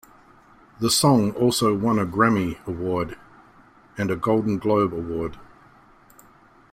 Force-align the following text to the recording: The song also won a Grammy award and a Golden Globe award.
The 0.79 0.89
song 0.89 1.29
also 1.33 1.75
won 1.75 1.99
a 1.99 2.07
Grammy 2.07 2.57
award 2.65 3.19
and 3.99 4.09
a 4.09 4.15
Golden 4.15 4.57
Globe 4.57 4.93
award. 4.95 5.37